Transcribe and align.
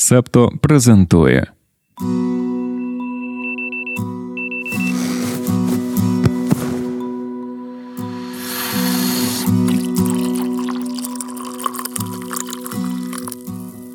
Септо 0.00 0.50
презентує. 0.60 1.46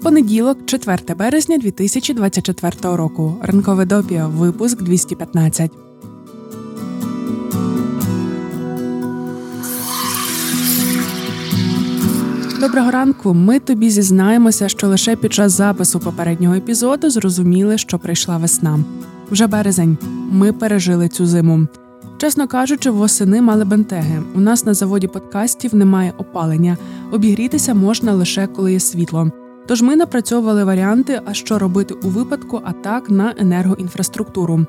Понеділок, 0.04 0.57
4 0.65 1.15
березня 1.15 1.58
2024 1.58 2.96
року. 2.96 3.37
Ринкове 3.42 3.85
допіо. 3.85 4.29
Випуск 4.29 4.81
215. 4.81 5.72
Доброго 12.66 12.92
ранку. 12.92 13.34
Ми 13.34 13.60
тобі 13.60 13.90
зізнаємося, 13.90 14.70
що 14.70 14.88
лише 14.88 15.15
під 15.15 15.34
час 15.34 15.52
запису 15.52 16.00
попереднього 16.00 16.55
епізоду 16.55 17.09
зрозуміли, 17.09 17.78
що 17.78 18.00
прийшла 18.00 18.38
весна. 18.38 18.80
Вже 19.32 19.48
березень. 19.48 19.98
Ми 20.32 20.54
пережили 20.54 21.08
цю 21.09 21.26
зиму. 21.26 21.68
Чесно 22.18 22.48
кажучи, 22.48 22.90
восени 22.90 23.42
мали 23.42 23.66
бентеги. 23.66 24.22
У 24.36 24.40
нас 24.40 24.66
на 24.66 24.73
заводі 24.73 25.08
подкастів 25.08 25.76
немає 25.76 26.14
опалення. 26.18 26.78
Обігрітися 27.12 27.73
можна 27.73 28.14
лише 28.14 28.48
коли 28.48 28.73
є 28.73 28.80
світло. 28.80 29.32
Тож 29.68 29.82
ми 29.82 29.95
напрацьовували 29.95 30.64
варіанти, 30.64 31.22
а 31.26 31.34
що 31.34 31.59
робити 31.59 31.94
у 32.04 32.08
випадку 32.08 32.62
атак 32.66 33.09
на 33.09 33.34
енергоінфраструктуру. 33.38 34.66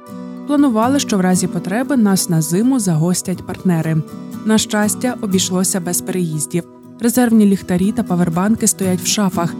Планували, 0.46 0.98
що 0.98 1.18
в 1.18 1.20
разі 1.20 1.46
потреби 1.46 1.96
нас 1.96 2.28
на 2.28 2.42
зиму 2.42 2.78
загостять 2.78 3.46
партнери. 3.46 3.96
На 4.44 4.58
щастя, 4.58 5.14
обійшлося 5.22 5.80
без 5.80 6.00
переїздів. 6.00 6.75
Резервні 7.00 7.46
ліхтарі 7.46 7.92
та 7.92 8.02
павербанки 8.02 8.66
стоять 8.66 9.00
в 9.00 9.06
шафах. 9.06 9.54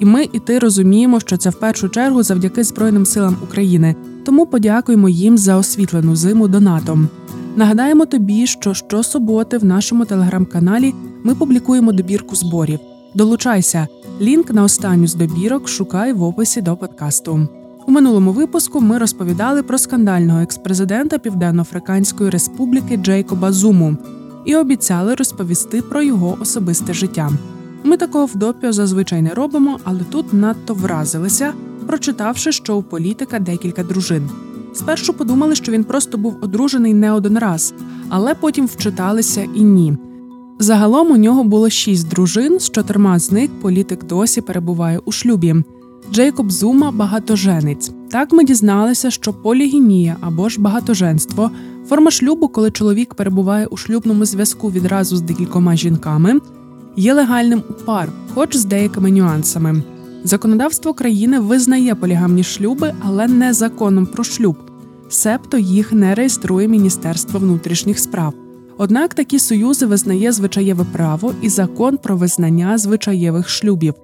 І 0.00 0.04
ми 0.04 0.28
і 0.32 0.38
ти 0.38 0.58
розуміємо, 0.58 1.20
що 1.20 1.36
це 1.36 1.50
в 1.50 1.54
першу 1.54 1.88
чергу 1.88 2.22
завдяки 2.22 2.64
Збройним 2.64 3.06
силам 3.06 3.36
України. 3.42 3.96
Тому 4.24 4.46
подякуємо 4.46 5.08
їм 5.08 5.38
за 5.38 5.56
освітлену 5.56 6.16
зиму 6.16 6.48
донатом. 6.48 7.08
Нагадаємо 7.56 8.06
тобі, 8.06 8.46
що 8.46 8.74
щосуботи 8.74 9.58
в 9.58 9.64
нашому 9.64 10.04
телеграм-каналі 10.04 10.94
ми 11.24 11.34
публікуємо 11.34 11.92
добірку 11.92 12.36
зборів. 12.36 12.78
Долучайся. 13.14 13.88
Лінк 14.20 14.50
на 14.50 14.62
останню 14.62 15.06
з 15.06 15.14
добірок 15.14 15.68
шукай 15.68 16.12
в 16.12 16.22
описі 16.22 16.60
до 16.60 16.76
подкасту. 16.76 17.48
У 17.86 17.90
минулому 17.92 18.32
випуску 18.32 18.80
ми 18.80 18.98
розповідали 18.98 19.62
про 19.62 19.78
скандального 19.78 20.40
експрезидента 20.40 21.18
Південно-Африканської 21.18 22.30
Республіки 22.30 22.96
Джейкоба 22.96 23.52
Зуму 23.52 23.96
і 24.44 24.56
обіцяли 24.56 25.14
розповісти 25.14 25.82
про 25.82 26.02
його 26.02 26.36
особисте 26.40 26.94
життя. 26.94 27.30
Ми 27.84 27.96
такого 27.96 28.26
в 28.26 28.36
допіо 28.36 28.72
зазвичай 28.72 29.22
не 29.22 29.30
робимо, 29.30 29.78
але 29.84 30.00
тут 30.10 30.32
надто 30.32 30.74
вразилися, 30.74 31.52
прочитавши, 31.86 32.52
що 32.52 32.76
у 32.76 32.82
політика 32.82 33.38
декілька 33.38 33.82
дружин. 33.82 34.30
Спершу 34.74 35.12
подумали, 35.12 35.54
що 35.54 35.72
він 35.72 35.84
просто 35.84 36.18
був 36.18 36.36
одружений 36.40 36.94
не 36.94 37.12
один 37.12 37.38
раз, 37.38 37.74
але 38.08 38.34
потім 38.34 38.66
вчиталися 38.66 39.46
і 39.54 39.64
ні. 39.64 39.96
Загалом 40.58 41.10
у 41.10 41.16
нього 41.16 41.44
було 41.44 41.70
шість 41.70 42.08
дружин, 42.08 42.60
з 42.60 42.70
чотирма 42.70 43.18
з 43.18 43.32
них 43.32 43.50
політик 43.60 44.04
досі 44.04 44.40
перебуває 44.40 44.98
у 45.04 45.12
шлюбі. 45.12 45.54
Джейкоб 46.12 46.50
Зума 46.50 46.90
багатоженець. 46.90 47.90
Так 48.10 48.32
ми 48.32 48.44
дізналися, 48.44 49.10
що 49.10 49.32
полігінія 49.32 50.16
або 50.20 50.48
ж 50.48 50.60
багатоженство 50.60 51.50
форма 51.88 52.10
шлюбу, 52.10 52.48
коли 52.48 52.70
чоловік 52.70 53.14
перебуває 53.14 53.66
у 53.66 53.76
шлюбному 53.76 54.24
зв'язку 54.24 54.70
відразу 54.70 55.16
з 55.16 55.20
декількома 55.20 55.76
жінками, 55.76 56.40
є 56.96 57.14
легальним 57.14 57.62
у 57.70 57.72
пар, 57.72 58.08
хоч 58.34 58.56
з 58.56 58.64
деякими 58.64 59.10
нюансами. 59.10 59.82
Законодавство 60.24 60.94
країни 60.94 61.40
визнає 61.40 61.94
полігамні 61.94 62.42
шлюби, 62.42 62.94
але 63.00 63.28
не 63.28 63.52
законом 63.52 64.06
про 64.06 64.24
шлюб, 64.24 64.56
себто 65.08 65.58
їх 65.58 65.92
не 65.92 66.14
реєструє 66.14 66.68
Міністерство 66.68 67.38
внутрішніх 67.40 67.98
справ. 67.98 68.34
Однак 68.78 69.14
такі 69.14 69.38
союзи 69.38 69.86
визнає 69.86 70.32
звичаєве 70.32 70.86
право 70.92 71.34
і 71.42 71.48
закон 71.48 71.96
про 71.96 72.16
визнання 72.16 72.78
звичаєвих 72.78 73.48
шлюбів. 73.48 73.94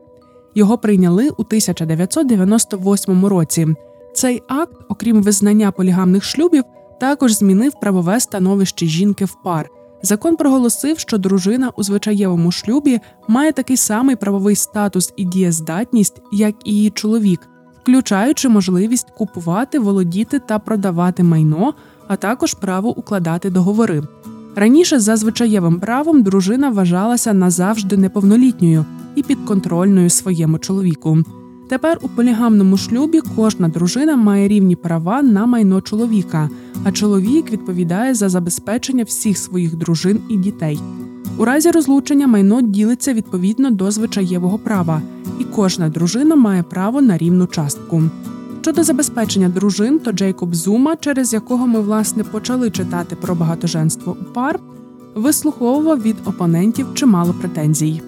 Його 0.55 0.79
прийняли 0.79 1.29
у 1.29 1.43
1998 1.43 3.27
році. 3.27 3.67
Цей 4.15 4.43
акт, 4.49 4.75
окрім 4.89 5.23
визнання 5.23 5.71
полігамних 5.71 6.25
шлюбів, 6.25 6.65
також 7.01 7.33
змінив 7.33 7.73
правове 7.81 8.21
становище 8.21 8.87
жінки 8.87 9.25
в 9.25 9.37
пар. 9.45 9.71
Закон 10.03 10.37
проголосив, 10.37 10.99
що 10.99 11.19
дружина 11.19 11.71
у 11.77 11.83
звичаєвому 11.83 12.53
шлюбі 12.53 13.01
має 13.29 13.53
такий 13.53 13.77
самий 13.77 14.17
правовий 14.17 14.57
статус 14.57 15.13
і 15.17 15.25
дієздатність, 15.25 16.23
як 16.33 16.55
і 16.65 16.73
її 16.73 16.91
чоловік, 16.91 17.41
включаючи 17.83 18.49
можливість 18.49 19.11
купувати, 19.11 19.79
володіти 19.79 20.39
та 20.39 20.59
продавати 20.59 21.23
майно, 21.23 21.75
а 22.09 22.17
також 22.17 22.55
право 22.55 22.99
укладати 22.99 23.51
договори. 23.51 24.03
Раніше 24.57 25.01
за 25.01 25.17
звичаєвим 25.17 25.81
правом 25.81 26.23
дружина 26.23 26.71
вважалася 26.71 27.33
назавжди 27.33 27.97
неповнолітньою 27.97 28.85
і 29.15 29.23
підконтрольною 29.23 30.11
своєму 30.11 30.59
чоловіку. 30.59 31.19
Тепер 31.69 31.99
у 32.03 32.09
полігамному 32.09 32.77
шлюбі 32.77 33.21
кожна 33.37 33.69
дружина 33.69 34.17
має 34.17 34.49
рівні 34.49 34.77
права 34.77 35.23
на 35.23 35.47
майно 35.47 35.81
чоловіка, 35.81 36.51
а 36.85 36.93
чоловік 36.93 37.51
відповідає 37.51 38.15
за 38.15 38.29
забезпечення 38.29 39.05
всіх 39.05 39.39
своїх 39.39 39.77
дружин 39.77 40.21
і 40.29 40.37
дітей. 40.37 40.81
У 41.39 41.45
разі 41.45 41.71
розлучення 41.71 42.27
майно 42.27 42.63
ділиться 42.63 43.13
відповідно 43.13 43.71
до 43.71 43.91
звичаєвого 43.91 44.59
права, 44.59 45.03
і 45.41 45.45
кожна 45.45 45.89
дружина 45.89 46.37
має 46.37 46.63
право 46.63 47.01
на 47.01 47.19
рівну 47.19 47.47
частку. 47.47 48.03
Щодо 48.63 48.85
забезпечення 48.85 49.49
дружин, 49.49 49.99
то 49.99 50.13
Джейкоб 50.13 50.55
Зума, 50.55 50.97
через 50.97 51.33
якого 51.33 51.67
ми 51.67 51.81
власне 51.81 52.25
почали 52.25 52.71
читати 52.71 53.17
про 53.17 53.35
багатоженство 53.35 54.17
у 54.21 54.25
пар, 54.25 54.61
вислуховував 55.15 56.03
від 56.03 56.17
опонентів 56.27 56.87
чимало 56.95 57.35
претензій. 57.35 58.03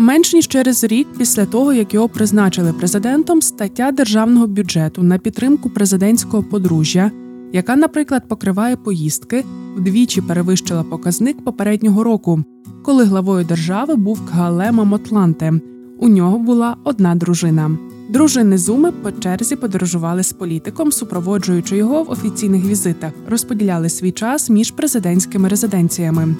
Менш 0.00 0.34
ніж 0.34 0.48
через 0.48 0.84
рік 0.84 1.08
після 1.18 1.46
того, 1.46 1.72
як 1.72 1.94
його 1.94 2.08
призначили 2.08 2.72
президентом, 2.72 3.42
стаття 3.42 3.90
державного 3.92 4.46
бюджету 4.46 5.02
на 5.02 5.18
підтримку 5.18 5.70
президентського 5.70 6.42
подружжя, 6.42 7.10
яка, 7.52 7.76
наприклад, 7.76 8.28
покриває 8.28 8.76
поїздки, 8.76 9.44
вдвічі 9.76 10.20
перевищила 10.20 10.82
показник 10.82 11.44
попереднього 11.44 12.04
року, 12.04 12.44
коли 12.84 13.04
главою 13.04 13.44
держави 13.44 13.96
був 13.96 14.20
Кгалема 14.26 14.84
Мотланте. 14.84 15.52
У 15.98 16.08
нього 16.08 16.38
була 16.38 16.76
одна 16.84 17.14
дружина. 17.14 17.70
Дружини 18.08 18.58
Зуми 18.58 18.92
по 18.92 19.12
черзі 19.12 19.56
подорожували 19.56 20.22
з 20.22 20.32
політиком, 20.32 20.92
супроводжуючи 20.92 21.76
його 21.76 22.02
в 22.02 22.10
офіційних 22.10 22.64
візитах, 22.64 23.12
розподіляли 23.28 23.88
свій 23.88 24.12
час 24.12 24.50
між 24.50 24.70
президентськими 24.70 25.48
резиденціями. 25.48 26.34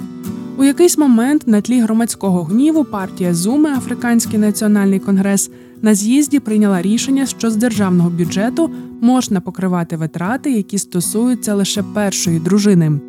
У 0.58 0.64
якийсь 0.64 0.98
момент 0.98 1.48
на 1.48 1.60
тлі 1.60 1.80
громадського 1.80 2.42
гніву 2.42 2.84
партія 2.84 3.34
Зуми, 3.34 3.70
Африканський 3.70 4.38
національний 4.38 4.98
конгрес, 4.98 5.50
на 5.82 5.94
з'їзді 5.94 6.40
прийняла 6.40 6.82
рішення, 6.82 7.26
що 7.26 7.50
з 7.50 7.56
державного 7.56 8.10
бюджету 8.10 8.70
можна 9.00 9.40
покривати 9.40 9.96
витрати, 9.96 10.52
які 10.52 10.78
стосуються 10.78 11.54
лише 11.54 11.82
першої 11.82 12.40
дружини. 12.40 13.00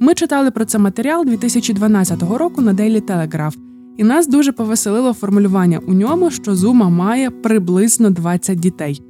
Ми 0.00 0.14
читали 0.14 0.50
про 0.50 0.64
це 0.64 0.78
матеріал 0.78 1.24
2012 1.24 2.22
року 2.22 2.60
на 2.60 2.74
Daily 2.74 3.02
Telegraph, 3.02 3.56
і 3.96 4.04
нас 4.04 4.26
дуже 4.26 4.52
повеселило 4.52 5.12
формулювання 5.12 5.80
у 5.86 5.92
ньому, 5.92 6.30
що 6.30 6.54
Зума 6.54 6.88
має 6.88 7.30
приблизно 7.30 8.10
20 8.10 8.60
дітей. 8.60 9.02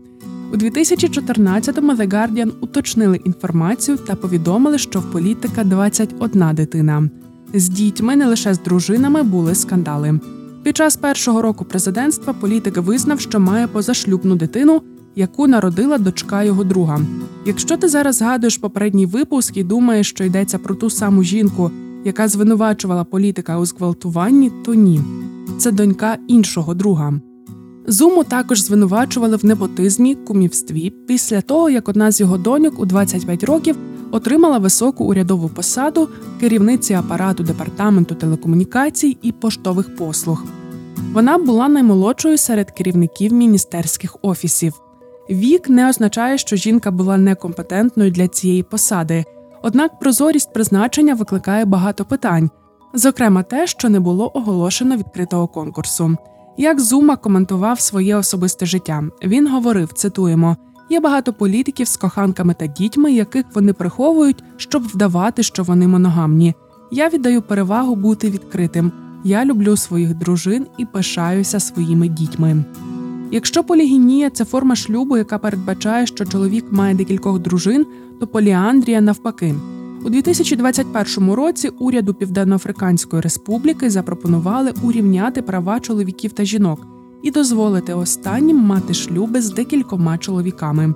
У 0.52 0.56
2014-му 0.56 1.92
The 1.92 2.08
Guardian 2.08 2.50
уточнили 2.60 3.20
інформацію 3.24 3.96
та 3.96 4.14
повідомили, 4.14 4.78
що 4.78 5.00
в 5.00 5.12
політика 5.12 5.64
21 5.64 6.54
дитина. 6.54 7.08
З 7.54 7.68
дітьми 7.68 8.16
не 8.16 8.26
лише 8.26 8.54
з 8.54 8.60
дружинами 8.60 9.22
були 9.22 9.54
скандали. 9.54 10.20
Під 10.62 10.76
час 10.76 10.96
першого 10.96 11.42
року 11.42 11.64
президентства 11.64 12.32
політик 12.32 12.76
визнав, 12.76 13.20
що 13.20 13.40
має 13.40 13.66
позашлюбну 13.66 14.36
дитину, 14.36 14.82
яку 15.16 15.46
народила 15.46 15.98
дочка 15.98 16.42
його 16.42 16.64
друга. 16.64 17.00
Якщо 17.46 17.76
ти 17.76 17.88
зараз 17.88 18.16
згадуєш 18.16 18.58
попередній 18.58 19.06
випуск 19.06 19.56
і 19.56 19.64
думаєш, 19.64 20.08
що 20.08 20.24
йдеться 20.24 20.58
про 20.58 20.74
ту 20.74 20.90
саму 20.90 21.22
жінку, 21.22 21.70
яка 22.04 22.28
звинувачувала 22.28 23.04
політика 23.04 23.58
у 23.58 23.66
зґвалтуванні, 23.66 24.52
то 24.64 24.74
ні. 24.74 25.00
Це 25.58 25.72
донька 25.72 26.18
іншого 26.28 26.74
друга. 26.74 27.20
Зуму 27.86 28.24
також 28.24 28.62
звинувачували 28.62 29.36
в 29.36 29.44
непотизмі, 29.44 30.14
кумівстві 30.14 30.90
після 30.90 31.40
того, 31.40 31.70
як 31.70 31.88
одна 31.88 32.10
з 32.10 32.20
його 32.20 32.38
доньок 32.38 32.78
у 32.78 32.86
25 32.86 33.44
років 33.44 33.76
отримала 34.10 34.58
високу 34.58 35.04
урядову 35.04 35.48
посаду 35.48 36.08
керівниці 36.40 36.94
апарату 36.94 37.42
департаменту 37.42 38.14
телекомунікацій 38.14 39.18
і 39.22 39.32
поштових 39.32 39.96
послуг. 39.96 40.44
Вона 41.12 41.38
була 41.38 41.68
наймолодшою 41.68 42.38
серед 42.38 42.70
керівників 42.70 43.32
міністерських 43.32 44.16
офісів. 44.22 44.80
Вік 45.30 45.68
не 45.68 45.88
означає, 45.88 46.38
що 46.38 46.56
жінка 46.56 46.90
була 46.90 47.16
некомпетентною 47.16 48.10
для 48.10 48.28
цієї 48.28 48.62
посади, 48.62 49.24
однак 49.62 49.98
прозорість 49.98 50.52
призначення 50.52 51.14
викликає 51.14 51.64
багато 51.64 52.04
питань, 52.04 52.50
зокрема 52.94 53.42
те, 53.42 53.66
що 53.66 53.88
не 53.88 54.00
було 54.00 54.30
оголошено 54.34 54.96
відкритого 54.96 55.48
конкурсу. 55.48 56.16
Як 56.60 56.80
Зума 56.80 57.16
коментував 57.16 57.80
своє 57.80 58.16
особисте 58.16 58.66
життя, 58.66 59.04
він 59.24 59.48
говорив: 59.48 59.92
цитуємо. 59.92 60.56
Є 60.90 61.00
багато 61.00 61.32
політиків 61.32 61.88
з 61.88 61.96
коханками 61.96 62.54
та 62.54 62.66
дітьми, 62.66 63.12
яких 63.12 63.44
вони 63.54 63.72
приховують, 63.72 64.44
щоб 64.56 64.82
вдавати, 64.82 65.42
що 65.42 65.62
вони 65.62 65.88
моногамні. 65.88 66.54
Я 66.90 67.08
віддаю 67.08 67.42
перевагу 67.42 67.96
бути 67.96 68.30
відкритим. 68.30 68.92
Я 69.24 69.44
люблю 69.44 69.76
своїх 69.76 70.14
дружин 70.14 70.66
і 70.78 70.84
пишаюся 70.84 71.60
своїми 71.60 72.08
дітьми. 72.08 72.64
Якщо 73.30 73.64
полігінія 73.64 74.30
це 74.30 74.44
форма 74.44 74.76
шлюбу, 74.76 75.16
яка 75.16 75.38
передбачає, 75.38 76.06
що 76.06 76.24
чоловік 76.24 76.64
має 76.70 76.94
декількох 76.94 77.38
дружин, 77.38 77.86
то 78.20 78.26
поліандрія 78.26 79.00
навпаки. 79.00 79.54
У 80.10 80.12
2021 80.12 81.32
році 81.32 81.68
уряду 81.78 82.14
Південноафриканської 82.14 83.22
Республіки 83.22 83.90
запропонували 83.90 84.72
урівняти 84.82 85.42
права 85.42 85.80
чоловіків 85.80 86.32
та 86.32 86.44
жінок 86.44 86.86
і 87.22 87.30
дозволити 87.30 87.94
останнім 87.94 88.56
мати 88.56 88.94
шлюби 88.94 89.40
з 89.42 89.50
декількома 89.50 90.18
чоловіками. 90.18 90.94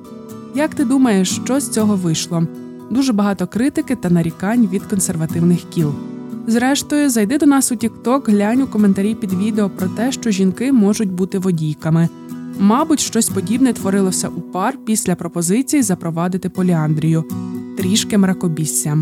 Як 0.55 0.75
ти 0.75 0.85
думаєш, 0.85 1.41
що 1.45 1.61
з 1.61 1.69
цього 1.69 1.97
вийшло? 1.97 2.47
Дуже 2.91 3.13
багато 3.13 3.47
критики 3.47 3.97
та 3.97 4.11
нарікань 4.11 4.69
від 4.73 4.83
консервативних 4.83 5.61
кіл. 5.71 5.93
Зрештою, 6.47 7.11
зайди 7.11 7.39
до 7.39 7.47
нас 7.47 7.73
у 7.73 7.75
TikTok, 7.75 8.31
глянь 8.31 8.63
у 8.63 8.67
коментарі 8.67 9.15
під 9.15 9.33
відео 9.33 9.71
про 9.71 9.89
те, 9.89 10.13
що 10.13 10.31
жінки 10.31 10.73
можуть 10.73 11.13
бути 11.13 11.39
водійками. 11.39 12.09
Мабуть, 12.59 13.01
щось 13.01 13.29
подібне 13.29 13.73
творилося 13.73 14.29
у 14.29 14.41
пар 14.41 14.79
після 14.85 15.15
пропозиції 15.15 15.83
запровадити 15.83 16.49
поліандрію 16.49 17.25
трішки 17.85 18.19
мракобісся. 18.19 18.99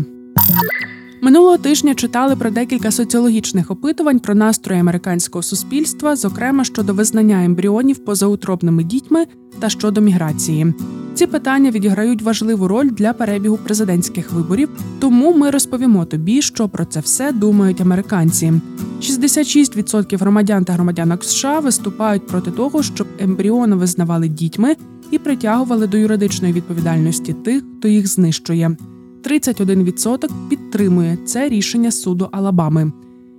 Минулого 1.21 1.57
тижня 1.57 1.95
читали 1.95 2.35
про 2.35 2.49
декілька 2.51 2.91
соціологічних 2.91 3.71
опитувань 3.71 4.19
про 4.19 4.35
настрої 4.35 4.81
американського 4.81 5.43
суспільства, 5.43 6.15
зокрема 6.15 6.63
щодо 6.63 6.93
визнання 6.93 7.45
ембріонів 7.45 7.97
позаутробними 7.97 8.83
дітьми 8.83 9.25
та 9.59 9.69
щодо 9.69 10.01
міграції. 10.01 10.73
Ці 11.13 11.27
питання 11.27 11.71
відіграють 11.71 12.21
важливу 12.21 12.67
роль 12.67 12.89
для 12.89 13.13
перебігу 13.13 13.57
президентських 13.57 14.31
виборів, 14.31 14.69
тому 14.99 15.33
ми 15.33 15.49
розповімо 15.49 16.05
тобі, 16.05 16.41
що 16.41 16.69
про 16.69 16.85
це 16.85 16.99
все 16.99 17.31
думають 17.31 17.81
американці. 17.81 18.53
66% 19.01 20.17
громадян 20.17 20.65
та 20.65 20.73
громадянок 20.73 21.23
США 21.23 21.59
виступають 21.59 22.27
проти 22.27 22.51
того, 22.51 22.83
щоб 22.83 23.07
ембріони 23.19 23.75
визнавали 23.75 24.27
дітьми 24.27 24.75
і 25.13 25.19
притягували 25.19 25.87
до 25.87 25.97
юридичної 25.97 26.53
відповідальності 26.53 27.33
тих, 27.33 27.63
хто 27.77 27.87
їх 27.87 28.07
знищує. 28.07 28.77
31% 29.23 30.29
підтримує 30.49 31.17
це 31.25 31.49
рішення 31.49 31.91
суду 31.91 32.29
Алабами. 32.31 32.91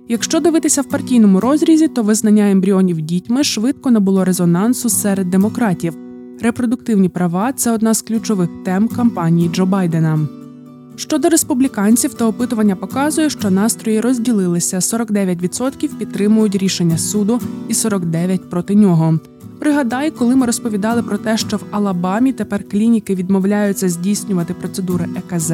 Якщо 0.09 0.39
дивитися 0.39 0.81
в 0.81 0.85
партійному 0.85 1.39
розрізі, 1.39 1.87
то 1.87 2.03
визнання 2.03 2.51
ембріонів 2.51 3.01
дітьми 3.01 3.43
швидко 3.43 3.91
набуло 3.91 4.25
резонансу 4.25 4.89
серед 4.89 5.29
демократів. 5.29 5.97
Репродуктивні 6.41 7.09
права 7.09 7.53
це 7.53 7.71
одна 7.71 7.93
з 7.93 8.01
ключових 8.01 8.49
тем 8.65 8.87
кампанії 8.87 9.49
Джо 9.53 9.65
Байдена. 9.65 10.27
Щодо 10.95 11.29
республіканців, 11.29 12.13
то 12.13 12.27
опитування 12.27 12.75
показує, 12.75 13.29
що 13.29 13.51
настрої 13.51 14.01
розділилися: 14.01 14.79
49% 14.79 15.97
підтримують 15.97 16.55
рішення 16.55 16.97
суду 16.97 17.39
і 17.67 17.73
49% 17.73 18.37
проти 18.37 18.75
нього. 18.75 19.19
Пригадай, 19.59 20.11
коли 20.11 20.35
ми 20.35 20.45
розповідали 20.45 21.03
про 21.03 21.17
те, 21.17 21.37
що 21.37 21.57
в 21.57 21.63
Алабамі 21.71 22.33
тепер 22.33 22.69
клініки 22.69 23.15
відмовляються 23.15 23.89
здійснювати 23.89 24.53
процедури 24.53 25.07
ЕКЗ, 25.15 25.51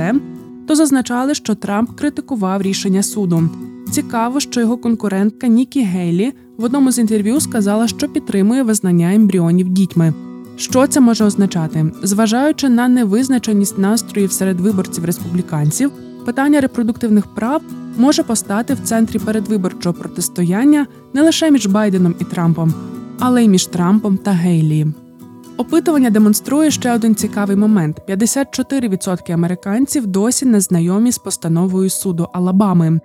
то 0.68 0.75
зазначали, 0.75 1.36
що 1.36 1.56
Трамп 1.56 1.92
критикував 1.95 2.62
рішення 2.62 3.03
суду. 3.03 3.50
Цікаво, 3.92 4.39
що 4.39 4.59
його 4.59 4.77
конкурентка 4.77 5.48
Нікі 5.48 5.83
Гейлі 5.83 6.33
в 6.57 6.63
одному 6.63 6.92
з 6.92 7.00
інтерв'ю 7.00 7.39
сказала, 7.39 7.88
що 7.88 8.09
підтримує 8.09 8.63
визнання 8.63 9.13
ембріонів 9.13 9.69
дітьми. 9.69 10.13
Що 10.56 10.88
це 10.88 11.00
може 11.00 11.24
означати? 11.24 11.92
Зважаючи 12.03 12.69
на 12.69 12.88
невизначеність 12.88 13.77
настроїв 13.77 14.31
серед 14.31 14.59
виборців 14.59 15.06
республіканців, 15.06 15.92
питання 16.25 16.62
репродуктивних 16.62 17.27
прав 17.27 17.62
може 17.98 18.24
постати 18.24 18.74
в 18.74 18.80
центрі 18.83 19.19
передвиборчого 19.19 19.94
протистояння 19.94 20.88
не 21.13 21.21
лише 21.21 21.51
між 21.51 21.65
Байденом 21.65 22.15
і 22.19 22.24
Трампом, 22.24 22.74
але 23.24 23.44
й 23.44 23.48
між 23.48 23.66
Трампом 23.66 24.18
та 24.18 24.32
Гейлі. 24.32 24.88
Опитування 25.58 26.10
демонструє 26.10 26.72
ще 26.72 26.94
один 26.96 27.16
цікавий 27.16 27.56
момент: 27.56 28.02
54% 28.10 29.32
американців 29.34 30.08
досі 30.08 30.46
не 30.46 30.60
знайомі 30.60 31.12
з 31.12 31.18
постановою 31.18 31.90
суду 31.90 32.28
Алабами. 32.34 33.00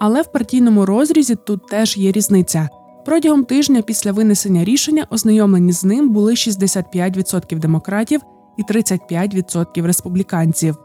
Але 0.00 0.22
в 0.22 0.32
партійному 0.32 0.86
розрізі 0.86 1.36
тут 1.46 1.66
теж 1.66 1.96
є 1.96 2.12
різниця. 2.12 2.68
Протягом 3.06 3.44
тижня 3.44 3.82
після 3.82 4.12
винесення 4.12 4.64
рішення 4.64 5.06
ознайомлені 5.10 5.72
з 5.72 5.84
ним 5.84 6.08
були 6.08 6.34
65% 6.34 7.58
демократів 7.58 8.20
і 8.56 8.62
35% 8.62 9.86
республіканців. 9.86 10.76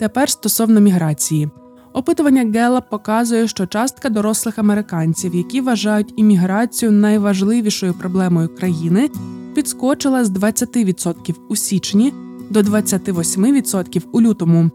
Тепер 0.00 0.30
стосовно 0.30 0.80
міграції. 0.80 1.50
Опитування 1.94 2.44
Гела 2.54 2.80
показує, 2.80 3.48
що 3.48 3.66
частка 3.66 4.08
дорослих 4.08 4.58
американців, 4.58 5.34
які 5.34 5.60
вважають 5.60 6.14
імміграцію 6.16 6.92
найважливішою 6.92 7.94
проблемою 7.94 8.48
країни, 8.48 9.10
підскочила 9.54 10.24
з 10.24 10.30
20% 10.30 11.34
у 11.48 11.56
січні 11.56 12.12
до 12.50 12.60
28% 12.60 14.02
у 14.12 14.20
лютому. 14.20 14.70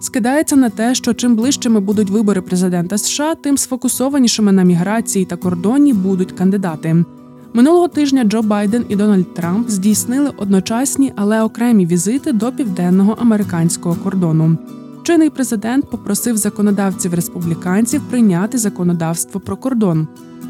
Скидається 0.00 0.56
на 0.56 0.70
те, 0.70 0.94
що 0.94 1.14
чим 1.14 1.36
ближчими 1.36 1.80
будуть 1.80 2.10
вибори 2.10 2.40
президента 2.40 2.98
США, 2.98 3.34
тим 3.34 3.58
сфокусованішими 3.58 4.52
на 4.52 4.62
міграції 4.62 5.24
та 5.24 5.36
кордоні 5.36 5.92
будуть 5.92 6.32
кандидати. 6.32 7.04
Минулого 7.54 7.88
тижня 7.88 8.24
Джо 8.24 8.42
Байден 8.42 8.84
і 8.88 8.96
Дональд 8.96 9.34
Трамп 9.34 9.70
здійснили 9.70 10.30
одночасні, 10.36 11.12
але 11.16 11.42
окремі 11.42 11.86
візити 11.86 12.32
до 12.32 12.52
південного 12.52 13.16
американського 13.20 13.94
кордону. 13.94 14.58
Чинний 15.02 15.30
президент 15.30 15.90
попросив 15.90 16.36
законодавців 16.36 17.14
республіканців 17.14 18.02
прийняти 18.10 18.58
законодавство 18.58 19.40
про 19.40 19.56
кордон. 19.56 20.08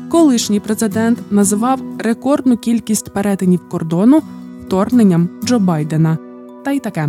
Колишній 0.09 0.61
президент 0.61 1.19
називав 1.31 1.81
рекордну 1.99 2.57
кількість 2.57 3.11
перетинів 3.11 3.69
кордону 3.69 4.23
вторгненням 4.67 5.29
Джо 5.45 5.59
Байдена. 5.59 6.19
Та 6.65 6.71
й 6.71 6.81
таке. 6.81 7.09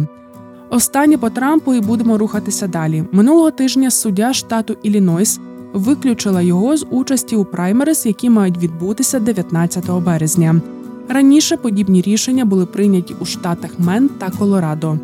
Останнє 0.70 1.18
по 1.18 1.30
Трампу 1.30 1.74
і 1.74 1.82
будемо 1.82 2.18
рухатися 2.18 2.68
далі. 2.68 3.04
Минулого 3.12 3.52
тижня 3.52 3.92
суддя 3.92 4.34
штату 4.34 4.76
Іллінойс 4.84 5.40
виключила 5.74 6.42
його 6.42 6.78
з 6.78 6.86
участі 6.90 7.36
у 7.36 7.46
праймерис, 7.46 8.06
які 8.06 8.30
мають 8.30 8.58
відбутися 8.58 9.20
19 9.20 9.92
березня. 9.92 10.62
Раніше 11.10 11.58
подібні 11.58 12.02
рішення 12.02 12.46
були 12.46 12.66
прийняті 12.66 13.16
у 13.20 13.26
штатах 13.26 13.72
Мен 13.80 14.10
та 14.10 14.30
Колорадо. 14.30 14.98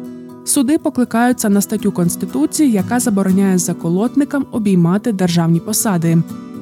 Суди 0.49 0.77
покликаються 0.77 1.49
на 1.49 1.61
статтю 1.61 1.91
Конституції, 1.91 2.71
яка 2.71 2.99
забороняє 2.99 3.57
заколотникам 3.57 4.45
обіймати 4.51 5.11
державні 5.11 5.59
посади. 5.59 6.17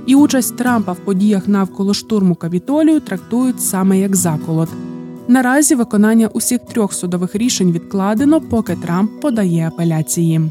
І 0.06 0.16
участь 0.16 0.58
Трампа 0.58 0.92
в 0.92 0.98
подіях 0.98 1.48
навколо 1.48 1.94
штурму 1.94 2.36
капітолію 2.36 3.00
трактують 3.00 3.62
саме 3.62 4.00
як 4.00 4.16
заколот. 4.16 4.70
Наразі 5.28 5.76
виконання 5.76 6.28
усіх 6.28 6.60
трьох 6.60 6.94
судових 6.94 7.36
рішень 7.36 7.72
відкладено, 7.72 8.42
поки 8.42 8.76
Трамп 8.76 9.22
подає 9.22 9.68
апеляції. 9.68 10.42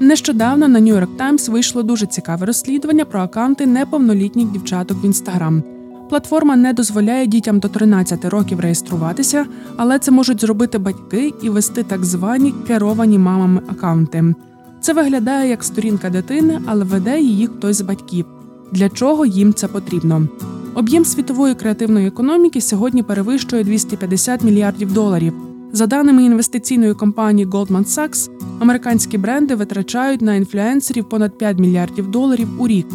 Нещодавно 0.00 0.68
на 0.68 0.80
New 0.80 1.00
York 1.00 1.16
Times 1.16 1.50
вийшло 1.50 1.82
дуже 1.82 2.06
цікаве 2.06 2.46
розслідування 2.46 3.04
про 3.04 3.20
акаунти 3.20 3.66
неповнолітніх 3.66 4.50
дівчаток 4.50 5.04
в 5.04 5.06
інстаграм. 5.06 5.62
Платформа 6.10 6.56
не 6.56 6.72
дозволяє 6.72 7.26
дітям 7.26 7.58
до 7.58 7.68
13 7.68 8.24
років 8.24 8.60
реєструватися, 8.60 9.46
але 9.76 9.98
це 9.98 10.10
можуть 10.10 10.40
зробити 10.40 10.78
батьки 10.78 11.32
і 11.42 11.48
вести 11.48 11.82
так 11.82 12.04
звані 12.04 12.54
керовані 12.66 13.18
мамами 13.18 13.62
акаунти. 13.68 14.34
Це 14.80 14.92
виглядає 14.92 15.50
як 15.50 15.64
сторінка 15.64 16.10
дитини, 16.10 16.60
але 16.66 16.84
веде 16.84 17.20
її 17.20 17.46
хтось 17.46 17.76
з 17.76 17.80
батьків. 17.80 18.26
Для 18.72 18.88
чого 18.88 19.26
їм 19.26 19.54
це 19.54 19.68
потрібно? 19.68 20.28
Об'єм 20.74 21.04
світової 21.04 21.54
креативної 21.54 22.06
економіки 22.06 22.60
сьогодні 22.60 23.02
перевищує 23.02 23.64
250 23.64 24.42
мільярдів 24.44 24.92
доларів. 24.92 25.32
За 25.72 25.86
даними 25.86 26.24
інвестиційної 26.24 26.94
компанії 26.94 27.48
Goldman 27.48 27.86
Sachs, 27.86 28.30
американські 28.60 29.18
бренди 29.18 29.54
витрачають 29.54 30.22
на 30.22 30.34
інфлюенсерів 30.34 31.08
понад 31.08 31.38
5 31.38 31.58
мільярдів 31.58 32.10
доларів 32.10 32.48
у 32.58 32.68
рік. 32.68 32.86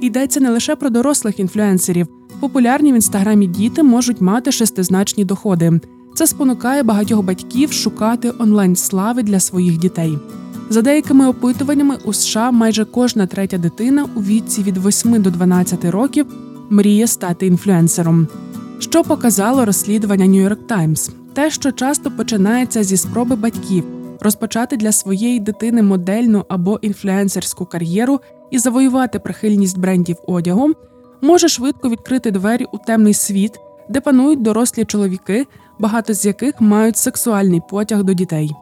Йдеться 0.00 0.40
не 0.40 0.50
лише 0.50 0.76
про 0.76 0.90
дорослих 0.90 1.40
інфлюенсерів. 1.40 2.23
Популярні 2.44 2.92
в 2.92 2.94
інстаграмі 2.94 3.46
діти 3.46 3.82
можуть 3.82 4.20
мати 4.20 4.52
шестизначні 4.52 5.24
доходи. 5.24 5.80
Це 6.14 6.26
спонукає 6.26 6.82
багатьох 6.82 7.24
батьків 7.24 7.72
шукати 7.72 8.32
онлайн 8.38 8.76
слави 8.76 9.22
для 9.22 9.40
своїх 9.40 9.78
дітей. 9.78 10.18
За 10.70 10.82
деякими 10.82 11.28
опитуваннями 11.28 11.96
у 12.04 12.12
США 12.12 12.50
майже 12.50 12.84
кожна 12.84 13.26
третя 13.26 13.58
дитина 13.58 14.06
у 14.14 14.20
віці 14.20 14.62
від 14.62 14.86
8 14.86 15.22
до 15.22 15.30
12 15.30 15.84
років 15.84 16.26
мріє 16.70 17.06
стати 17.06 17.46
інфлюенсером. 17.46 18.28
Що 18.78 19.04
показало 19.04 19.64
розслідування 19.64 20.24
New 20.24 20.48
York 20.48 20.66
Times? 20.68 21.10
Те, 21.32 21.50
що 21.50 21.72
часто 21.72 22.10
починається 22.10 22.82
зі 22.82 22.96
спроби 22.96 23.36
батьків 23.36 23.84
розпочати 24.20 24.76
для 24.76 24.92
своєї 24.92 25.40
дитини 25.40 25.82
модельну 25.82 26.44
або 26.48 26.78
інфлюенсерську 26.82 27.66
кар'єру 27.66 28.20
і 28.50 28.58
завоювати 28.58 29.18
прихильність 29.18 29.78
брендів 29.78 30.16
одягу, 30.26 30.74
може 31.20 31.48
швидко 31.48 31.88
відкрити 31.88 32.30
двері 32.30 32.66
у 32.72 32.78
темний 32.78 33.14
світ, 33.14 33.52
де 33.88 34.00
панують 34.00 34.42
дорослі 34.42 34.84
чоловіки, 34.84 35.46
багато 35.78 36.14
з 36.14 36.26
яких 36.26 36.60
мають 36.60 36.96
сексуальний 36.96 37.62
потяг 37.70 38.02
до 38.02 38.14
дітей. 38.14 38.52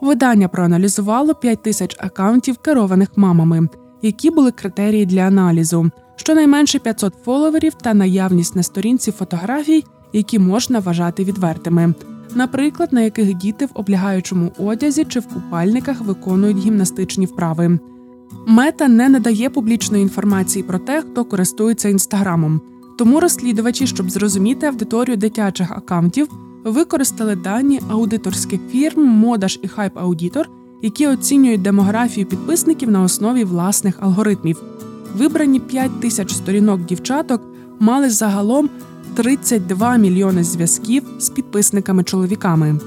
Видання 0.00 0.48
проаналізувало 0.48 1.34
5 1.34 1.62
тисяч 1.62 1.96
акаунтів, 2.00 2.58
керованих 2.58 3.08
мамами, 3.16 3.68
які 4.02 4.30
були 4.30 4.52
критерії 4.52 5.06
для 5.06 5.20
аналізу, 5.20 5.90
щонайменше 6.16 6.78
500 6.78 7.14
фоловерів 7.24 7.74
та 7.74 7.94
наявність 7.94 8.56
на 8.56 8.62
сторінці 8.62 9.12
фотографій, 9.12 9.84
які 10.12 10.38
можна 10.38 10.78
вважати 10.78 11.24
відвертими, 11.24 11.94
наприклад, 12.34 12.92
на 12.92 13.00
яких 13.00 13.34
діти 13.34 13.66
в 13.66 13.70
облягаючому 13.74 14.52
одязі 14.58 15.04
чи 15.04 15.20
в 15.20 15.26
купальниках 15.26 16.00
виконують 16.00 16.58
гімнастичні 16.58 17.26
вправи. 17.26 17.78
Мета 18.46 18.88
не 18.88 19.08
надає 19.08 19.50
публічної 19.50 20.02
інформації 20.02 20.62
про 20.62 20.78
те, 20.78 21.02
хто 21.02 21.24
користується 21.24 21.88
інстаграмом. 21.88 22.60
Тому 22.98 23.20
розслідувачі, 23.20 23.86
щоб 23.86 24.10
зрозуміти 24.10 24.66
аудиторію 24.66 25.16
дитячих 25.16 25.70
акаунтів, 25.70 26.28
використали 26.64 27.36
дані 27.36 27.80
аудиторських 27.90 28.60
фірм 28.70 29.02
Модаш 29.02 29.60
і 29.62 29.68
Хайп 29.68 29.98
Аудітор, 29.98 30.48
які 30.82 31.06
оцінюють 31.06 31.62
демографію 31.62 32.26
підписників 32.26 32.90
на 32.90 33.02
основі 33.02 33.44
власних 33.44 33.96
алгоритмів. 34.00 34.62
Вибрані 35.16 35.60
5 35.60 36.00
тисяч 36.00 36.34
сторінок 36.34 36.84
дівчаток 36.84 37.42
мали 37.80 38.10
загалом 38.10 38.70
32 39.14 39.96
мільйони 39.96 40.44
зв'язків 40.44 41.02
з 41.18 41.30
підписниками-чоловіками. 41.30 42.80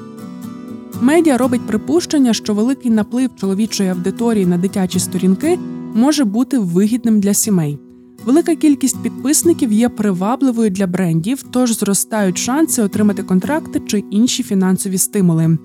Медіа 1.04 1.38
робить 1.38 1.68
припущення, 1.68 2.34
що 2.34 2.54
великий 2.54 2.92
наплив 2.92 3.30
чоловічої 3.36 3.90
аудиторії 3.90 4.46
на 4.46 4.58
дитячі 4.58 5.00
сторінки 5.00 5.60
може 5.94 6.26
бути 6.26 6.60
вигідним 6.60 7.20
для 7.20 7.34
сімей. 7.34 7.80
Велика 8.26 8.56
кількість 8.56 9.04
підписників 9.04 9.74
є 9.74 9.90
привабливою 9.90 10.70
для 10.70 10.88
брендів, 10.88 11.44
тож 11.52 11.78
зростають 11.78 12.38
шанси 12.38 12.84
отримати 12.84 13.24
контракти 13.24 13.82
чи 13.88 14.04
інші 14.12 14.44
фінансові 14.44 14.98
стимули. 14.98 15.58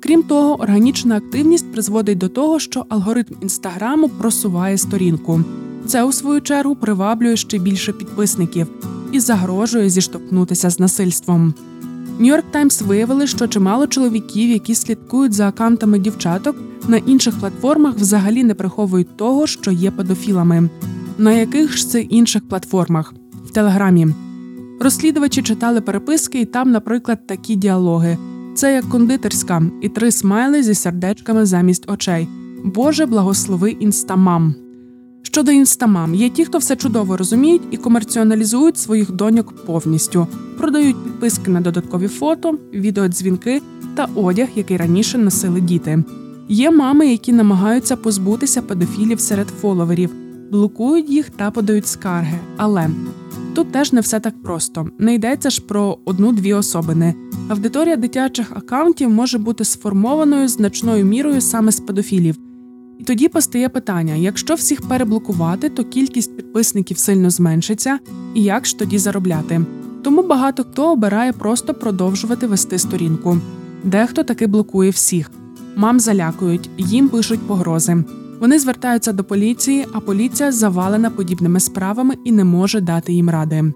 Крім 0.00 0.22
того, 0.22 0.60
органічна 0.60 1.16
активність 1.16 1.72
призводить 1.72 2.18
до 2.18 2.28
того, 2.28 2.58
що 2.58 2.86
алгоритм 2.88 3.34
інстаграму 3.42 4.08
просуває 4.08 4.78
сторінку. 4.78 5.40
Це 5.86 6.04
у 6.04 6.12
свою 6.12 6.40
чергу 6.40 6.76
приваблює 6.76 7.36
ще 7.36 7.58
більше 7.58 7.92
підписників 7.92 8.66
і 9.12 9.20
загрожує 9.20 9.90
зіштовхнутися 9.90 10.70
з 10.70 10.80
насильством. 10.80 11.54
Нью-Йорк 12.22 12.44
Таймс 12.50 12.82
виявили, 12.82 13.26
що 13.26 13.48
чимало 13.48 13.86
чоловіків, 13.86 14.50
які 14.50 14.74
слідкують 14.74 15.32
за 15.32 15.48
аккаунтами 15.48 15.98
дівчаток, 15.98 16.56
на 16.88 16.96
інших 16.96 17.38
платформах 17.40 17.94
взагалі 17.94 18.44
не 18.44 18.54
приховують 18.54 19.16
того, 19.16 19.46
що 19.46 19.70
є 19.70 19.90
педофілами. 19.90 20.68
На 21.18 21.32
яких 21.32 21.76
ж 21.76 21.88
це 21.88 22.00
інших 22.00 22.48
платформах 22.48 23.14
в 23.44 23.50
Телеграмі. 23.50 24.08
Розслідувачі 24.80 25.42
читали 25.42 25.80
переписки, 25.80 26.40
і 26.40 26.44
там, 26.44 26.70
наприклад, 26.70 27.26
такі 27.26 27.56
діалоги: 27.56 28.18
це 28.54 28.74
як 28.74 28.88
кондитерська 28.88 29.62
і 29.80 29.88
три 29.88 30.12
смайли 30.12 30.62
зі 30.62 30.74
сердечками 30.74 31.46
замість 31.46 31.90
очей. 31.90 32.28
Боже, 32.64 33.06
благослови 33.06 33.70
інстамам. 33.70 34.61
Щодо 35.34 35.52
інстамам, 35.52 36.14
є 36.14 36.28
ті, 36.28 36.44
хто 36.44 36.58
все 36.58 36.76
чудово 36.76 37.16
розуміють 37.16 37.62
і 37.70 37.76
комерціоналізують 37.76 38.78
своїх 38.78 39.12
доньок 39.12 39.66
повністю, 39.66 40.26
продають 40.58 41.04
підписки 41.04 41.50
на 41.50 41.60
додаткові 41.60 42.08
фото, 42.08 42.58
відеодзвінки 42.72 43.62
та 43.94 44.08
одяг, 44.14 44.48
який 44.54 44.76
раніше 44.76 45.18
носили 45.18 45.60
діти. 45.60 46.04
Є 46.48 46.70
мами, 46.70 47.06
які 47.06 47.32
намагаються 47.32 47.96
позбутися 47.96 48.62
педофілів 48.62 49.20
серед 49.20 49.48
фоловерів, 49.48 50.10
блокують 50.50 51.10
їх 51.10 51.30
та 51.30 51.50
подають 51.50 51.86
скарги. 51.86 52.38
Але 52.56 52.90
тут 53.54 53.72
теж 53.72 53.92
не 53.92 54.00
все 54.00 54.20
так 54.20 54.42
просто. 54.42 54.86
Не 54.98 55.14
йдеться 55.14 55.50
ж 55.50 55.62
про 55.62 55.98
одну-дві 56.04 56.52
особини. 56.52 57.14
Аудиторія 57.48 57.96
дитячих 57.96 58.52
акаунтів 58.56 59.10
може 59.10 59.38
бути 59.38 59.64
сформованою 59.64 60.48
значною 60.48 61.04
мірою 61.04 61.40
саме 61.40 61.72
з 61.72 61.80
педофілів. 61.80 62.51
І 63.02 63.04
тоді 63.04 63.28
постає 63.28 63.68
питання: 63.68 64.14
якщо 64.14 64.54
всіх 64.54 64.88
переблокувати, 64.88 65.68
то 65.68 65.84
кількість 65.84 66.36
підписників 66.36 66.98
сильно 66.98 67.30
зменшиться, 67.30 67.98
і 68.34 68.42
як 68.42 68.66
ж 68.66 68.78
тоді 68.78 68.98
заробляти? 68.98 69.60
Тому 70.02 70.22
багато 70.22 70.64
хто 70.64 70.92
обирає 70.92 71.32
просто 71.32 71.74
продовжувати 71.74 72.46
вести 72.46 72.78
сторінку. 72.78 73.38
Дехто 73.84 74.22
таки 74.22 74.46
блокує 74.46 74.90
всіх. 74.90 75.30
Мам 75.76 76.00
залякують, 76.00 76.70
їм 76.78 77.08
пишуть 77.08 77.46
погрози. 77.46 78.04
Вони 78.40 78.58
звертаються 78.58 79.12
до 79.12 79.24
поліції, 79.24 79.86
а 79.92 80.00
поліція 80.00 80.52
завалена 80.52 81.10
подібними 81.10 81.60
справами 81.60 82.14
і 82.24 82.32
не 82.32 82.44
може 82.44 82.80
дати 82.80 83.12
їм 83.12 83.30
ради. 83.30 83.72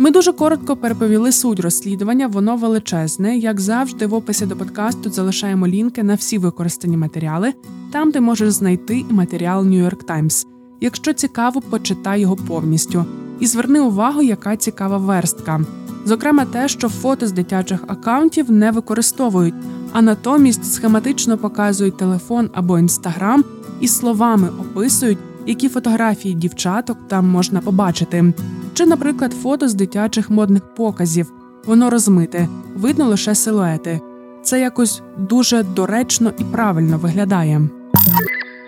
Ми 0.00 0.10
дуже 0.10 0.32
коротко 0.32 0.76
переповіли 0.76 1.32
суть 1.32 1.60
розслідування, 1.60 2.26
воно 2.26 2.56
величезне. 2.56 3.36
Як 3.36 3.60
завжди, 3.60 4.06
в 4.06 4.14
описі 4.14 4.46
до 4.46 4.56
подкасту 4.56 5.10
залишаємо 5.10 5.66
лінки 5.66 6.02
на 6.02 6.14
всі 6.14 6.38
використані 6.38 6.96
матеріали, 6.96 7.52
там 7.92 8.12
ти 8.12 8.20
можеш 8.20 8.50
знайти 8.50 8.98
і 9.10 9.12
матеріал 9.12 9.64
New 9.66 9.88
York 9.88 10.04
Times. 10.04 10.46
Якщо 10.80 11.12
цікаво, 11.12 11.60
почитай 11.60 12.20
його 12.20 12.36
повністю. 12.36 13.04
І 13.40 13.46
зверни 13.46 13.80
увагу, 13.80 14.22
яка 14.22 14.56
цікава 14.56 14.98
верстка. 14.98 15.60
Зокрема, 16.04 16.44
те, 16.44 16.68
що 16.68 16.88
фото 16.88 17.26
з 17.26 17.32
дитячих 17.32 17.84
акаунтів 17.86 18.50
не 18.50 18.70
використовують, 18.70 19.54
а 19.92 20.02
натомість 20.02 20.72
схематично 20.72 21.38
показують 21.38 21.96
телефон 21.96 22.50
або 22.54 22.78
інстаграм 22.78 23.44
і 23.80 23.88
словами 23.88 24.48
описують, 24.60 25.18
які 25.46 25.68
фотографії 25.68 26.34
дівчаток 26.34 26.98
там 27.08 27.28
можна 27.28 27.60
побачити. 27.60 28.32
Чи, 28.78 28.86
наприклад, 28.86 29.32
фото 29.42 29.68
з 29.68 29.74
дитячих 29.74 30.30
модних 30.30 30.62
показів. 30.74 31.32
Воно 31.66 31.90
розмите, 31.90 32.48
видно 32.76 33.04
лише 33.04 33.34
силуети. 33.34 34.00
Це 34.42 34.60
якось 34.60 35.02
дуже 35.18 35.62
доречно 35.62 36.32
і 36.38 36.44
правильно 36.44 36.98
виглядає. 36.98 37.68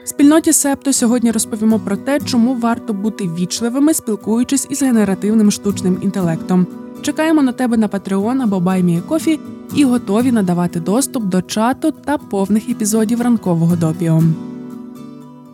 Спільноті 0.05 0.53
Септо 0.53 0.93
сьогодні 0.93 1.31
розповімо 1.31 1.79
про 1.79 1.97
те, 1.97 2.21
чому 2.21 2.55
варто 2.55 2.93
бути 2.93 3.25
вічливими, 3.25 3.95
спілкуючись 3.95 4.67
із 4.71 4.83
генеративним 4.83 5.51
штучним 5.51 5.99
інтелектом. 6.03 6.67
Чекаємо 7.03 7.43
на 7.43 7.53
тебе 7.53 7.77
на 7.77 7.89
Patreon 7.89 8.43
або 8.43 8.57
BuyMeACoffee 8.57 9.39
і 9.75 9.85
готові 9.85 10.33
надавати 10.33 10.81
доступ 10.81 11.25
до 11.25 11.43
чату 11.43 11.93
та 11.93 12.19
повних 12.19 12.69
епізодів 12.69 13.21
ранкового 13.21 13.77
допіо. 13.77 14.23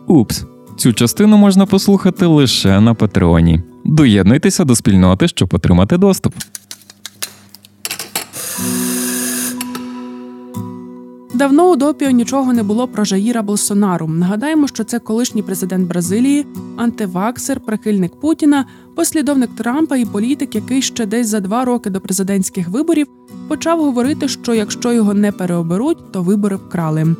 Упс, 0.07 0.45
цю 0.77 0.93
частину 0.93 1.37
можна 1.37 1.65
послухати 1.65 2.25
лише 2.25 2.81
на 2.81 2.93
Патреоні. 2.93 3.63
Доєднуйтеся 3.87 4.63
до 4.63 4.75
спільноти, 4.75 5.27
щоб 5.27 5.49
отримати 5.53 5.97
доступ. 5.97 6.33
Давно 11.35 11.71
у 11.71 11.75
допіо 11.75 12.09
нічого 12.09 12.53
не 12.53 12.63
було 12.63 12.87
про 12.87 13.03
Жаїра 13.03 13.41
Болсонару. 13.41 14.07
Нагадаємо, 14.07 14.67
що 14.67 14.83
це 14.83 14.99
колишній 14.99 15.43
президент 15.43 15.87
Бразилії, 15.87 16.45
антиваксер, 16.77 17.59
прихильник 17.59 18.19
Путіна, 18.19 18.65
послідовник 18.95 19.49
Трампа 19.55 19.97
і 19.97 20.05
політик, 20.05 20.55
який 20.55 20.81
ще 20.81 21.05
десь 21.05 21.27
за 21.27 21.39
два 21.39 21.65
роки 21.65 21.89
до 21.89 22.01
президентських 22.01 22.69
виборів 22.69 23.07
почав 23.47 23.79
говорити, 23.79 24.27
що 24.27 24.53
якщо 24.53 24.93
його 24.93 25.13
не 25.13 25.31
переоберуть, 25.31 26.11
то 26.11 26.21
вибори 26.21 26.55
вкрали. 26.55 27.15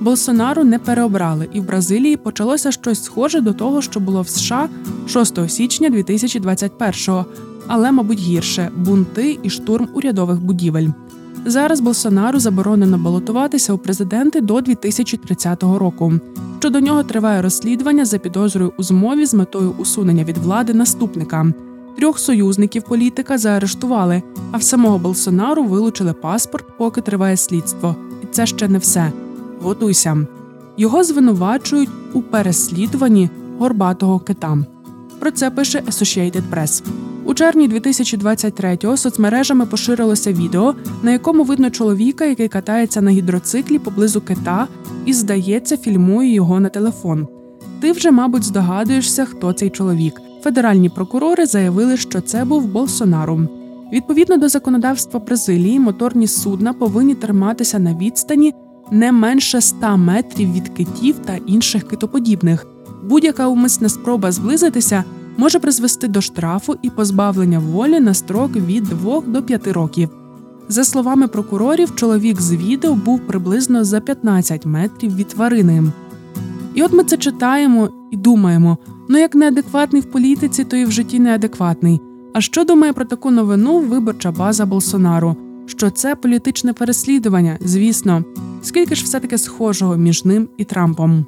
Болсонару 0.00 0.64
не 0.64 0.78
переобрали, 0.78 1.48
і 1.52 1.60
в 1.60 1.66
Бразилії 1.66 2.16
почалося 2.16 2.72
щось 2.72 3.04
схоже 3.04 3.40
до 3.40 3.52
того, 3.52 3.82
що 3.82 4.00
було 4.00 4.22
в 4.22 4.28
США 4.28 4.68
6 5.08 5.50
січня 5.50 5.90
2021-го, 5.90 7.26
але, 7.66 7.92
мабуть, 7.92 8.18
гірше 8.18 8.70
бунти 8.76 9.38
і 9.42 9.50
штурм 9.50 9.88
урядових 9.94 10.40
будівель. 10.40 10.88
Зараз 11.46 11.80
Болсонару 11.80 12.40
заборонено 12.40 12.98
балотуватися 12.98 13.72
у 13.72 13.78
президенти 13.78 14.40
до 14.40 14.60
2030 14.60 15.62
року. 15.62 16.12
Щодо 16.58 16.80
нього 16.80 17.02
триває 17.02 17.42
розслідування 17.42 18.04
за 18.04 18.18
підозрою 18.18 18.72
у 18.76 18.82
змові 18.82 19.26
з 19.26 19.34
метою 19.34 19.74
усунення 19.78 20.24
від 20.24 20.38
влади 20.38 20.74
наступника. 20.74 21.52
Трьох 21.96 22.18
союзників 22.18 22.82
політика 22.82 23.38
заарештували, 23.38 24.22
а 24.52 24.56
в 24.56 24.62
самого 24.62 24.98
Болсонару 24.98 25.64
вилучили 25.64 26.12
паспорт, 26.12 26.64
поки 26.78 27.00
триває 27.00 27.36
слідство. 27.36 27.96
І 28.22 28.26
це 28.26 28.46
ще 28.46 28.68
не 28.68 28.78
все. 28.78 29.12
Готуйся. 29.62 30.26
Його 30.76 31.04
звинувачують 31.04 31.90
у 32.12 32.22
переслідуванні 32.22 33.30
горбатого 33.58 34.18
кита. 34.18 34.58
Про 35.18 35.30
це 35.30 35.50
пише 35.50 35.80
Associated 35.80 36.42
Press. 36.52 36.82
У 37.24 37.34
червні 37.34 37.68
2023-го 37.68 38.96
соцмережами 38.96 39.66
поширилося 39.66 40.32
відео, 40.32 40.74
на 41.02 41.10
якому 41.10 41.44
видно 41.44 41.70
чоловіка, 41.70 42.24
який 42.24 42.48
катається 42.48 43.00
на 43.00 43.10
гідроциклі 43.10 43.78
поблизу 43.78 44.20
кита, 44.20 44.68
і, 45.06 45.12
здається, 45.12 45.76
фільмує 45.76 46.34
його 46.34 46.60
на 46.60 46.68
телефон. 46.68 47.28
Ти 47.80 47.92
вже, 47.92 48.10
мабуть, 48.10 48.44
здогадуєшся, 48.44 49.24
хто 49.24 49.52
цей 49.52 49.70
чоловік. 49.70 50.20
Федеральні 50.42 50.88
прокурори 50.88 51.46
заявили, 51.46 51.96
що 51.96 52.20
це 52.20 52.44
був 52.44 52.66
Болсонару. 52.66 53.40
Відповідно 53.92 54.36
до 54.36 54.48
законодавства 54.48 55.20
Бразилії, 55.20 55.80
моторні 55.80 56.26
судна 56.26 56.72
повинні 56.72 57.14
триматися 57.14 57.78
на 57.78 57.94
відстані 57.94 58.54
не 58.90 59.12
менше 59.12 59.60
100 59.60 59.96
метрів 59.96 60.52
від 60.52 60.68
китів 60.68 61.14
та 61.18 61.38
інших 61.46 61.88
китоподібних. 61.88 62.66
Будь-яка 63.04 63.46
умисна 63.48 63.88
спроба 63.88 64.32
зблизитися 64.32 65.04
може 65.36 65.58
призвести 65.58 66.08
до 66.08 66.20
штрафу 66.20 66.76
і 66.82 66.90
позбавлення 66.90 67.58
волі 67.58 68.00
на 68.00 68.14
строк 68.14 68.56
від 68.56 68.84
2 68.84 69.20
до 69.26 69.42
5 69.42 69.66
років. 69.66 70.08
За 70.68 70.84
словами 70.84 71.28
прокурорів, 71.28 71.94
чоловік 71.94 72.40
з 72.40 72.52
відео 72.54 72.94
був 72.94 73.20
приблизно 73.20 73.84
за 73.84 74.00
15 74.00 74.66
метрів 74.66 75.16
від 75.16 75.28
тварини. 75.28 75.82
І 76.74 76.82
от 76.82 76.92
ми 76.92 77.04
це 77.04 77.16
читаємо 77.16 77.88
і 78.10 78.16
думаємо: 78.16 78.78
ну 79.08 79.18
як 79.18 79.34
неадекватний 79.34 80.02
в 80.02 80.04
політиці, 80.04 80.64
то 80.64 80.76
і 80.76 80.84
в 80.84 80.90
житті 80.90 81.18
неадекватний. 81.18 82.00
А 82.34 82.40
що 82.40 82.64
думає 82.64 82.92
про 82.92 83.04
таку 83.04 83.30
новину 83.30 83.78
виборча 83.78 84.32
база 84.32 84.66
Болсонару? 84.66 85.36
Що 85.66 85.90
це 85.90 86.14
політичне 86.14 86.72
переслідування, 86.72 87.58
звісно, 87.60 88.24
скільки 88.62 88.94
ж 88.94 89.04
все 89.04 89.20
таки 89.20 89.38
схожого 89.38 89.96
між 89.96 90.24
ним 90.24 90.48
і 90.56 90.64
Трампом. 90.64 91.26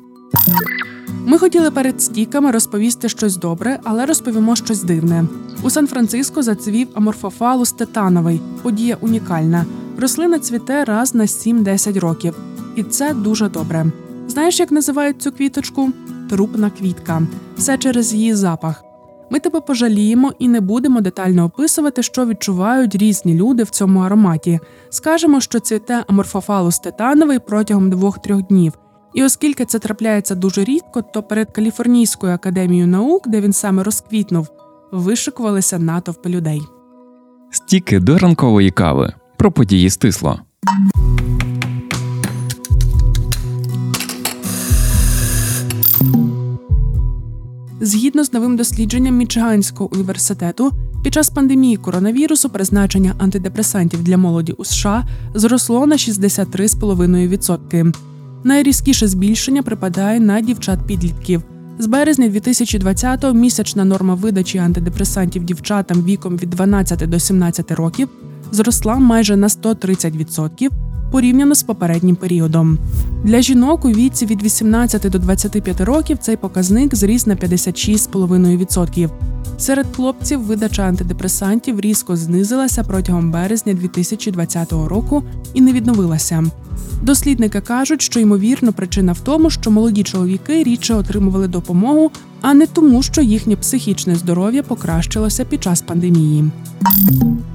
Ми 1.27 1.39
хотіли 1.39 1.71
перед 1.71 2.03
стіками 2.03 2.51
розповісти 2.51 3.09
щось 3.09 3.37
добре, 3.37 3.81
але 3.85 4.07
розповімо 4.07 4.57
щось 4.57 4.83
дивне. 4.83 5.25
У 5.63 5.71
Сан-Франциско 5.71 6.43
зацвів 6.43 6.89
аморфофалус 6.95 7.73
титановий, 7.73 8.41
подія 8.63 8.97
унікальна. 9.01 9.67
Рослина 9.99 10.39
цвіте 10.39 10.85
раз 10.85 11.15
на 11.15 11.25
7-10 11.25 12.01
років, 12.01 12.35
і 12.77 12.83
це 12.83 13.15
дуже 13.15 13.49
добре. 13.49 13.87
Знаєш, 14.29 14.61
як 14.61 14.71
називають 14.71 15.23
цю 15.23 15.33
квіточку? 15.33 15.91
Трупна 16.31 16.71
квітка. 16.71 17.23
Все 17.57 17.79
через 17.79 18.15
її 18.15 18.35
запах. 18.35 18.90
Ми 19.31 19.41
тебе 19.41 19.61
пожаліємо 19.61 20.33
і 20.39 20.49
не 20.49 20.61
будемо 20.61 21.01
детально 21.01 21.45
описувати, 21.45 22.03
що 22.03 22.27
відчувають 22.27 22.97
різні 22.97 23.35
люди 23.35 23.63
в 23.63 23.71
цьому 23.71 24.01
ароматі. 24.01 24.61
Скажемо, 24.91 25.41
що 25.41 25.61
цвіте 25.61 26.05
аморфофалус 26.09 26.79
титановий 26.79 27.39
протягом 27.39 27.91
двох-трьох 27.91 28.43
днів. 28.43 28.73
І 29.15 29.25
оскільки 29.25 29.65
це 29.65 29.79
трапляється 29.79 30.35
дуже 30.35 30.65
рідко, 30.65 31.03
то 31.03 31.23
перед 31.23 31.51
Каліфорнійською 31.51 32.35
академією 32.35 32.87
наук, 32.87 33.29
де 33.29 33.41
він 33.41 33.53
саме 33.53 33.83
розквітнув, 33.83 34.49
вишикувалися 34.93 35.79
натовпи 35.79 36.29
людей. 36.29 36.63
Стіки 37.51 38.01
до 38.01 38.19
ранкової 38.19 38.71
кави 38.71 39.13
про 39.37 39.53
події 39.53 39.91
стисло. 39.91 40.41
Згідно 47.83 48.25
з 48.25 48.33
новим 48.33 48.57
дослідженням 48.57 49.17
Мічиганського 49.17 49.91
університету, 49.93 50.73
під 51.03 51.15
час 51.15 51.31
пандемії 51.31 51.77
коронавірусу 51.77 52.51
призначення 52.51 53.15
антидепресантів 53.19 54.03
для 54.03 54.17
молоді 54.17 54.53
у 54.53 54.65
США 54.65 55.07
зросло 55.35 55.87
на 55.87 55.97
63,5%. 55.97 57.95
Найрізкіше 58.45 59.09
збільшення 59.09 59.63
припадає 59.63 60.21
на 60.21 60.41
дівчат-підлітків. 60.41 61.43
З 61.79 61.87
березня 61.87 62.29
2020-го 62.29 63.35
місячна 63.35 63.85
норма 63.85 64.15
видачі 64.15 64.59
антидепресантів 64.59 65.45
дівчатам 65.45 66.05
віком 66.05 66.37
від 66.37 66.51
12 66.51 67.11
до 67.11 67.19
17 67.19 67.71
років 67.71 68.09
зросла 68.53 68.97
майже 68.97 69.37
на 69.37 69.49
130% 69.49 70.71
порівняно 71.11 71.55
з 71.55 71.63
попереднім 71.63 72.17
періодом. 72.17 72.79
Для 73.25 73.41
жінок 73.41 73.85
у 73.85 73.89
віці 73.89 74.27
від 74.27 74.43
18 74.43 75.11
до 75.11 75.19
25 75.19 75.81
років 75.81 76.19
цей 76.19 76.37
показник 76.37 76.95
зріс 76.95 77.27
на 77.27 77.35
56,5%. 77.35 79.11
Серед 79.59 79.87
хлопців 79.97 80.41
видача 80.41 80.83
антидепресантів 80.83 81.81
різко 81.81 82.17
знизилася 82.17 82.85
протягом 82.85 83.31
березня 83.31 83.75
2020 83.75 84.73
року 84.73 85.23
і 85.55 85.61
не 85.61 85.73
відновилася. 85.73 86.45
Дослідники 87.03 87.61
кажуть, 87.61 88.03
що 88.03 88.21
ймовірно 88.21 88.73
причина 88.73 89.13
в 89.13 89.21
тому, 89.21 89.51
що 89.51 89.71
молоді 89.71 90.03
чоловіки 90.03 90.63
рідше 90.63 90.95
отримували 90.95 91.49
допомогу, 91.49 92.11
а 92.41 92.55
не 92.55 92.67
тому, 92.67 93.03
що 93.03 93.23
їхнє 93.23 93.57
психічне 93.57 94.15
здоров'я 94.15 94.63
покращилося 94.63 95.45
під 95.45 95.63
час 95.63 95.83
пандемії. 95.83 96.45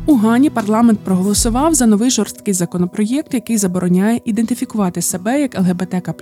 У 0.06 0.16
Гані 0.16 0.50
парламент 0.50 1.00
проголосував 1.00 1.74
за 1.74 1.86
новий 1.86 2.10
жорсткий 2.10 2.54
законопроєкт, 2.54 3.34
який 3.34 3.58
забороняє 3.58 4.22
ідентифікувати 4.26 5.02
себе 5.02 5.42
як 5.42 5.60
ЛГБТК+, 5.60 6.14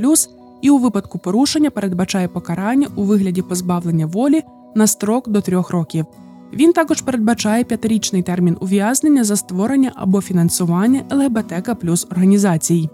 і 0.62 0.70
у 0.70 0.78
випадку 0.78 1.20
порушення 1.20 1.70
передбачає 1.70 2.28
покарання 2.28 2.88
у 2.96 3.04
вигляді 3.04 3.42
позбавлення 3.42 4.06
волі 4.06 4.42
на 4.76 4.88
строк 4.88 5.30
до 5.30 5.42
трьох 5.42 5.70
років. 5.70 6.06
Він 6.54 6.74
також 6.74 7.02
передбачає 7.02 7.64
п'ятирічний 7.64 8.22
термін 8.22 8.58
ув'язнення 8.62 9.24
за 9.24 9.36
створення 9.36 9.92
або 9.96 10.22
фінансування 10.22 11.02
ЛГБТК 11.12 11.76
плюс 11.76 12.08
організацій. 12.12 12.90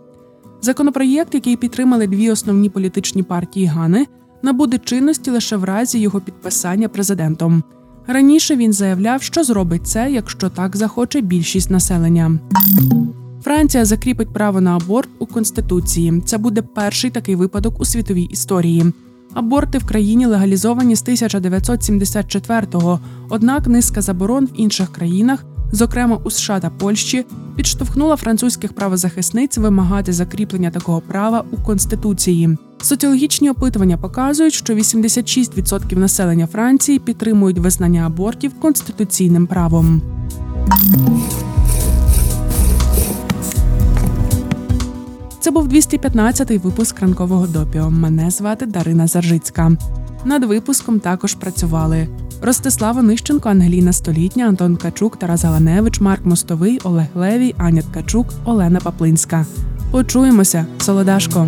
Законопроєкт, 0.61 1.33
який 1.33 1.55
підтримали 1.55 2.07
дві 2.07 2.31
основні 2.31 2.69
політичні 2.69 3.23
партії 3.23 3.65
Гани, 3.65 4.05
набуде 4.43 4.77
чинності 4.77 5.31
лише 5.31 5.57
в 5.57 5.63
разі 5.63 5.99
його 5.99 6.21
підписання 6.21 6.89
президентом. 6.89 7.63
Раніше 8.07 8.55
він 8.55 8.73
заявляв, 8.73 9.21
що 9.21 9.43
зробить 9.43 9.87
це, 9.87 10.11
якщо 10.11 10.49
так 10.49 10.75
захоче 10.75 11.21
більшість 11.21 11.69
населення. 11.69 12.39
Франція 13.43 13.85
закріпить 13.85 14.33
право 14.33 14.61
на 14.61 14.75
аборт 14.75 15.09
у 15.19 15.25
конституції. 15.25 16.21
Це 16.25 16.37
буде 16.37 16.61
перший 16.61 17.09
такий 17.09 17.35
випадок 17.35 17.79
у 17.79 17.85
світовій 17.85 18.23
історії. 18.23 18.93
Аборти 19.33 19.77
в 19.77 19.85
країні 19.85 20.25
легалізовані 20.25 20.95
з 20.95 21.05
1974-го, 21.05 22.99
однак 23.29 23.67
низка 23.67 24.01
заборон 24.01 24.45
в 24.45 24.49
інших 24.55 24.91
країнах, 24.91 25.45
зокрема 25.71 26.19
у 26.23 26.31
США 26.31 26.59
та 26.59 26.69
Польщі, 26.69 27.25
підштовхнула 27.55 28.15
французьких 28.15 28.73
правозахисниць 28.73 29.57
вимагати 29.57 30.13
закріплення 30.13 30.71
такого 30.71 31.01
права 31.01 31.43
у 31.51 31.57
конституції. 31.57 32.57
Соціологічні 32.81 33.49
опитування 33.49 33.97
показують, 33.97 34.53
що 34.53 34.73
86% 34.73 35.97
населення 35.97 36.47
Франції 36.47 36.99
підтримують 36.99 37.59
визнання 37.59 38.05
абортів 38.05 38.59
конституційним 38.59 39.47
правом. 39.47 40.01
Це 45.39 45.51
був 45.51 45.67
215-й 45.67 46.57
випуск 46.57 46.99
ранкового 46.99 47.47
допіо. 47.47 47.89
Мене 47.89 48.31
звати 48.31 48.65
Дарина 48.65 49.07
Заржицька. 49.07 49.71
Над 50.25 50.43
випуском 50.43 50.99
також 50.99 51.33
працювали 51.33 52.07
Ростислава 52.41 53.01
Нищенко, 53.01 53.49
Ангеліна 53.49 53.93
Столітня, 53.93 54.45
Антон 54.45 54.75
Качук, 54.75 55.17
Тарас 55.17 55.43
Галаневич, 55.43 55.99
Марк 55.99 56.25
Мостовий, 56.25 56.79
Олег 56.83 57.07
Левій, 57.15 57.55
Аня 57.57 57.81
Ткачук, 57.81 58.27
Олена 58.45 58.79
Паплинська. 58.79 59.45
Почуємося, 59.91 60.65
Солодашко. 60.79 61.47